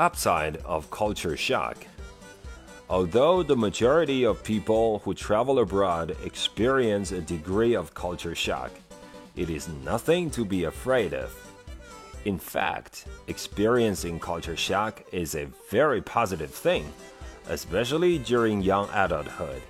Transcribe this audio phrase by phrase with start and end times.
[0.00, 1.76] upside of culture shock.
[2.88, 8.70] Although the majority of people who travel abroad experience a degree of culture shock,
[9.36, 11.30] it is nothing to be afraid of.
[12.24, 16.90] In fact, experiencing culture shock is a very positive thing,
[17.48, 19.62] especially during young adulthood,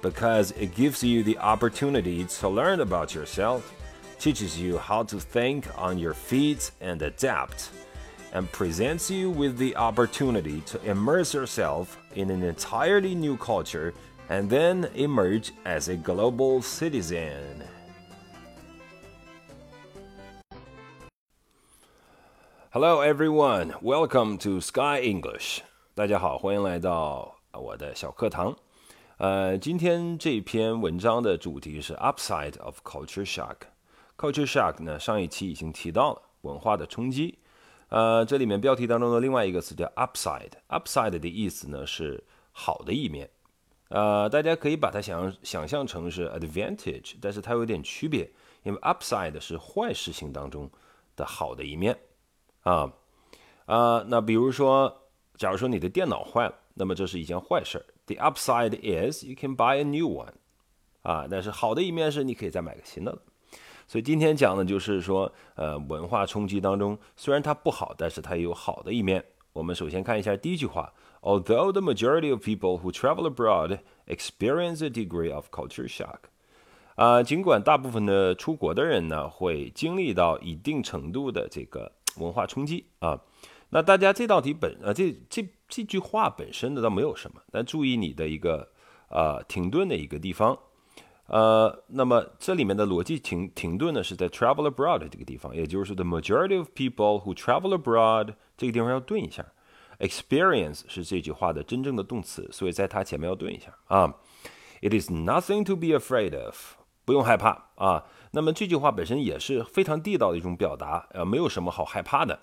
[0.00, 3.74] because it gives you the opportunity to learn about yourself,
[4.20, 7.70] teaches you how to think on your feet and adapt
[8.33, 13.93] and presents you with the opportunity to immerse yourself in an entirely new culture
[14.29, 17.63] and then emerge as a global citizen.
[22.73, 23.73] Hello, everyone.
[23.81, 25.59] Welcome to Sky English.
[25.93, 28.55] 大家好，欢迎来到我的小课堂。
[29.17, 37.39] 呃，今天这篇文章的主题是 Upside of Culture Shock。Culture Shock 呢，上一期已经提到了文化的冲击。
[37.88, 43.30] 呃，这里面标题当中的另外一个词叫 upside，upside 的意思呢是好的一面。
[43.88, 48.28] 呃，大家可以把它想想象成是 advantage，但是它有点区别，
[48.64, 50.68] 因为 upside 是坏事情当中
[51.14, 51.96] 的好的一面
[52.62, 52.92] 啊
[53.66, 54.04] 啊。
[54.08, 55.02] 那比如说，
[55.36, 57.86] 假如说你的电脑坏了，那么这是一件坏事儿。
[58.06, 60.32] The upside is you can buy a new one，
[61.02, 63.22] 啊，但是好的一面是你可以再买个新的了。
[63.88, 69.24] 所以今天讲的就是说，呃，文化冲击当中，虽然它不好，但是它也有好的一面。
[69.52, 70.92] 我们首先看一下第一句话
[71.22, 76.18] ：Although the majority of people who travel abroad experience a degree of culture shock，
[76.96, 83.20] 啊，尽管大部分的出国的人呢会经历到一定程度的这个文化冲击啊，
[83.70, 88.68] 那大家这道题本呃这这这句话本身呢倒没有什么，但注意你的一个
[89.08, 90.58] 呃停顿的一个地方。
[91.26, 99.44] 呃，那么这里面的逻辑停停顿呢，是在 travel abroad 这个地方，也就是说，the majority of people who travel abroad 这个地方要顿一下。
[99.98, 104.14] experience 是这句话的真正的动词，所以在它前面要顿一下啊。
[104.82, 106.74] It is nothing to be afraid of，
[107.06, 108.04] 不用害怕啊。
[108.32, 112.38] 那么这句话本身也是非常地道的一种表达，呃，没有什么好害怕的，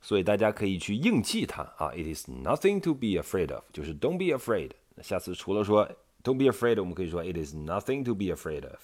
[0.00, 1.90] 所以大家可以去硬记它啊。
[1.90, 4.70] It is nothing to be afraid of，就是 don't be afraid。
[5.02, 5.88] 下次除了说
[6.23, 8.79] Don't be afraid，我们可以说 It is nothing to be afraid of。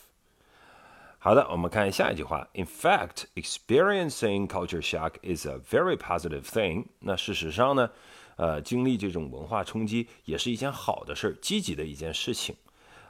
[1.20, 2.48] 好的，我们看下一句话。
[2.54, 6.88] In fact, experiencing culture shock is a very positive thing。
[7.00, 7.90] 那事实上呢，
[8.36, 12.56] 呃，经历这种文化冲击也是一件好的事儿，积极的一件事情。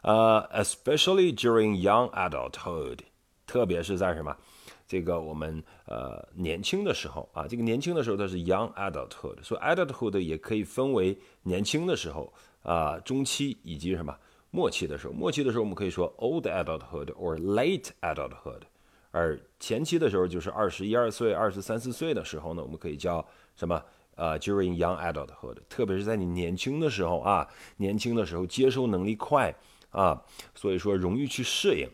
[0.03, 2.99] 呃，especially during young adulthood，
[3.47, 4.35] 特别是在什么？
[4.88, 12.32] 这个我们呃年轻的时候啊，这个年轻的时候它是 young adulthood，所以 adulthood 也可以分为年轻的时候。
[12.64, 14.14] 啊，中期以及什么
[14.50, 18.60] 末期的时候，末期的时候我们可以说 old adulthood or late adulthood，
[19.10, 23.24] 而前期的时候就是二十一二岁、二十三四岁的时候呢，我们可以叫
[23.56, 23.82] 什么？
[24.16, 29.54] 呃，during young adulthood，特别是在你年轻的时候啊，年轻的时候接受能力快
[29.90, 30.20] 啊，
[30.54, 31.88] 所以说容易去适应。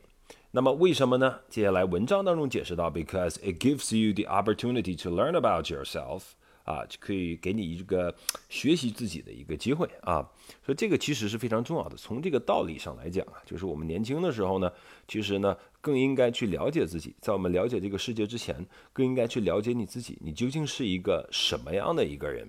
[0.56, 1.40] 那么为什么呢？
[1.48, 6.22] 接下来文章当中解释到，because it gives you the opportunity to learn about yourself。
[6.62, 8.14] 啊，就可以给你一个
[8.48, 10.26] 学习自己的一个机会啊，
[10.64, 11.96] 所以这个其实是非常重要的。
[11.96, 14.72] 从这个道理上来讲啊，就是我们年轻的时候呢，
[15.06, 18.64] 其实呢更应该去了解自己，在我们了解这个世界之前，
[18.94, 22.48] 更应该去了解你自己，你究竟是一个什么样的一个人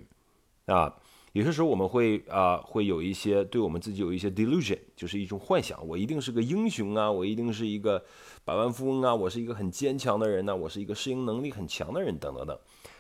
[0.68, 0.96] 啊？
[1.36, 8.02] 有些时候我们会啊，会有一些对我们自己有一些 delusion，就是一种幻想，我一定是个英雄啊，我一定是一个
[8.46, 12.58] 百万富翁啊，我是一个很坚强的人呢，我是一个适应能力很强的人，等等等。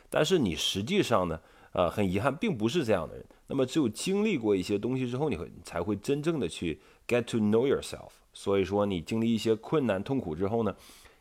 [0.09, 1.39] 但是你实际上呢，
[1.71, 3.25] 呃，很遗憾，并不是这样的人。
[3.47, 8.09] 那么只有经历过一些东西之后，你会才会真正的去 get to know yourself。
[8.33, 10.75] 所以说，你经历一些困难痛苦之后呢，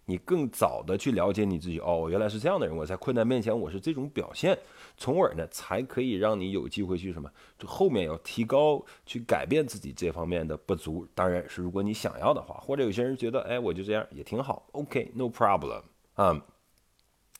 [0.06, 1.78] 你更早的去了解你自己。
[1.80, 4.58] 哦，原来是这样的人，我在困难面前我是这种表现，
[4.96, 11.06] 从而呢，才可以让你有机会去什么，就后面要提高，去改变自己这方面的不足。
[11.14, 14.66] 当然是如果你想要的话，或者有些人觉得，哎，我就这样也挺好。
[14.72, 15.82] OK，no problem
[16.14, 16.44] 啊。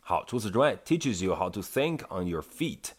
[0.00, 2.90] 好，除此之外，teaches you how to think on your feet，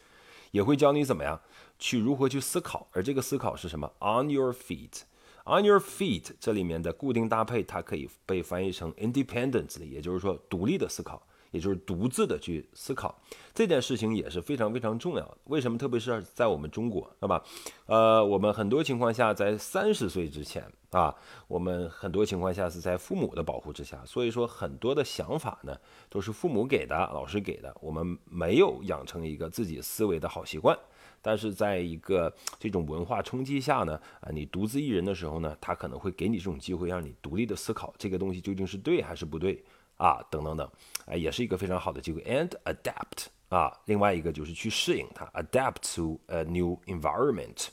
[0.51, 1.40] 也会教你怎么样
[1.78, 2.88] 去如何去思考。
[2.92, 5.01] 而这个思考是什么？on your feet
[5.45, 11.21] On your feet 这里面的固定搭配，它可以被翻译成 independently，也就是说独立的思考。
[11.51, 13.18] 也就是独自的去思考
[13.53, 15.38] 这件事情也是非常非常重要的。
[15.45, 15.77] 为什么？
[15.77, 17.42] 特别是在我们中国，对吧？
[17.86, 21.15] 呃，我们很多情况下在三十岁之前啊，
[21.47, 25.74] 我们很多情况下是在父母的保护之下，所以说很多的想法呢
[26.09, 30.77] 都是父母给的、老师给的，我们没有养成一个自己思维的好习惯。
[31.25, 39.63] 但是在一个这种文化冲击下呢，啊，你独自一人的时候呢，他可能会给你这种机会，让你独立的思考这个东西究竟是对还是不对。
[39.98, 40.69] 啊，等等等，
[41.06, 42.22] 哎，也是一个非常好的机会。
[42.24, 47.69] And adapt 啊，另外一个就是去适应它，adapt to a new environment。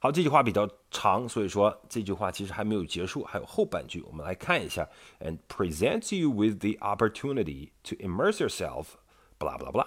[0.00, 4.88] 好，这句话比较长，所以说这句话其实还没有结束，还有后半句，我们来看一下。
[5.20, 8.86] And presents you with the opportunity to immerse yourself，
[9.36, 9.86] 不啦不啦不啦。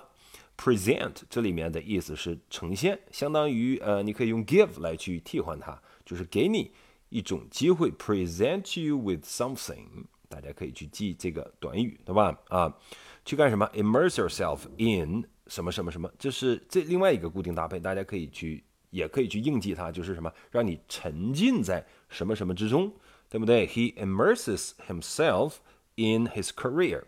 [0.57, 6.71] Present 这里面的意思是呈现，相当于呃，你可以用 give 来去替换它，就是给你
[7.09, 10.05] 一种机会，present you with something。
[10.27, 12.37] 大家可以去记这个短语，对吧？
[12.49, 12.75] 啊，
[13.23, 18.63] 去干什么？immerse yourself in 什么什么什么，这是这另外一个固定搭配，大家可以去。
[18.89, 22.89] 也可以去应记它，就是什么，让你沉浸在什么什么之中，
[23.29, 25.55] 对不对？He immerses himself
[25.95, 27.03] in his career，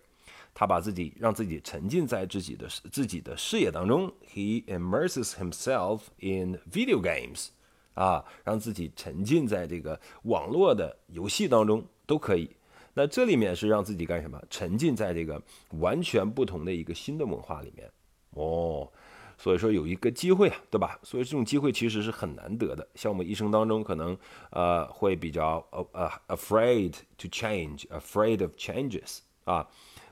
[0.59, 4.11] 他把自己让自己沉浸在自己的自己的事业当中。
[4.29, 7.47] He immerses himself in video games，
[7.93, 12.49] 啊，让自己沉浸在这个网络的游戏当中都可以。
[12.93, 14.37] 那这里面是让自己干什么？
[14.49, 15.41] 沉浸在这个
[15.79, 17.89] 完全不同的一个新的文化里面。
[18.31, 18.91] 哦。
[19.37, 20.99] 所以说有一个机会啊，对吧？
[21.03, 22.85] 所以这种机会其实是很难得的。
[22.95, 24.17] 像我们一生当中可能
[24.49, 29.65] 呃会比较呃呃 afraid to change，afraid of changes 啊，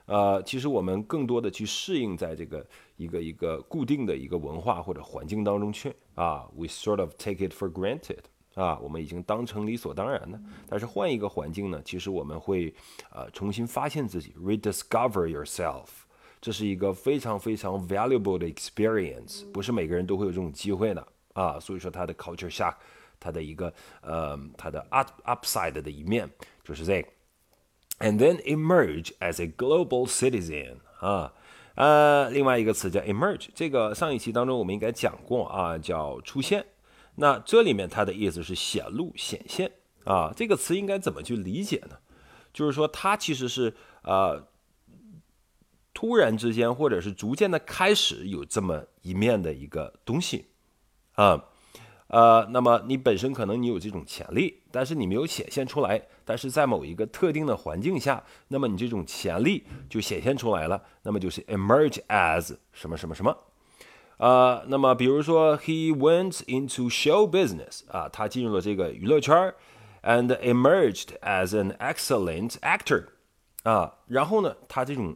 [0.07, 2.65] 呃，其实我们更多的去适应在这个
[2.95, 8.19] 一个一个固定的一个文化或者环境当中去啊，we sort of take it for granted
[8.55, 10.39] 啊，我们已经当成理所当然的。
[10.69, 12.73] 但是换一个环境呢，其实我们会
[13.11, 15.87] 呃重新发现自己，rediscover yourself。
[16.39, 21.59] 这是一个非常非常 valuable 的 experience，不是每个人都会有这种机会的啊。
[21.59, 22.75] 所以说它的 culture shock，
[23.19, 26.29] 它的一个呃，它的 up upside 的一面
[26.63, 27.09] 就是这个。
[27.99, 31.33] And then emerge as a global citizen 啊，
[31.75, 36.65] 呃，另外一个词叫 emerge，这个上一期当中我们应该讲过啊，叫出现。
[37.15, 39.71] 那这里面它的意思是显露、显现
[40.03, 40.33] 啊。
[40.35, 41.97] 这个词应该怎么去理解呢？
[42.53, 44.47] 就是说它其实是呃。
[45.99, 50.45] 突然之间，或者是逐渐的开始有这么一面的一个东西，
[51.13, 51.45] 啊，
[52.07, 63.37] 呃，那么你本身可能你有这种潜力，但是你没有显现出来，但是在某一个特定的环境下，那么你这种潜力就显现出来了，那么就是 emerge as 什么什么什么，
[64.17, 69.53] 呃，那么比如说 he went into show business 啊，他进入了这个娱乐圈
[70.03, 73.05] ，and emerged as an excellent actor
[73.63, 75.15] 啊，然后呢，他这种。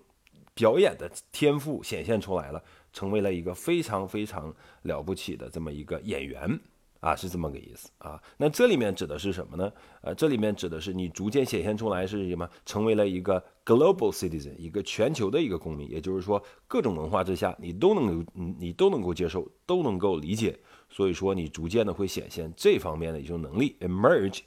[0.54, 2.62] 表演的天赋显现出来了，
[2.92, 6.60] 成为了一个非常非常了不起的这么一个演员
[7.01, 8.21] 啊，是这么个意思啊。
[8.38, 9.71] 那这里面指的是什么呢？
[10.01, 12.50] 呃，这里面指的是你逐渐显现出来是什么？
[12.65, 15.89] 成为了一个 global citizen，一个全球的一个公民。
[15.89, 20.57] 也就是说，各种文化之下，你都能够，你都能够接受，都能够理解。
[20.89, 24.42] 所以说，你逐渐的会显现这方面的一种能力，emerge，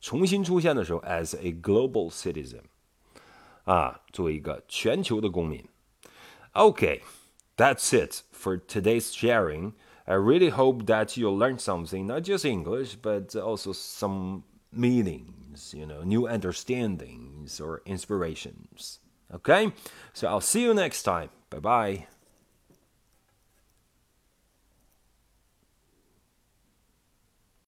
[0.00, 2.62] 重新出现的时候，as a global citizen。
[3.64, 5.62] 啊，作为一个全球的公民。
[6.52, 9.72] OK，that's it for today's sharing.
[10.08, 15.84] I really hope that you learned something, not just English, but also some meanings, you
[15.84, 19.00] know, new understandings or inspirations.
[19.34, 19.72] Okay,
[20.14, 21.28] so I'll see you next time.
[21.50, 22.06] Bye bye.